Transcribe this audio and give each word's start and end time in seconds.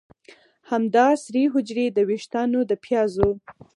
همدا 0.71 1.07
سرې 1.23 1.43
حجرې 1.53 1.85
د 1.91 1.97
ویښتانو 2.09 2.59
د 2.69 2.71
پیازو 2.85 3.29